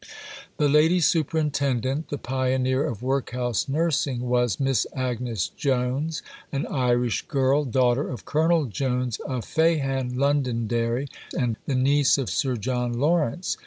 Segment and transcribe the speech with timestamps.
[0.57, 7.65] The Lady Superintendent the pioneer of workhouse nursing was Miss Agnes Jones, an Irish girl,
[7.65, 13.57] daughter of Colonel Jones, of Fahan, Londonderry, and niece of Sir John Lawrence.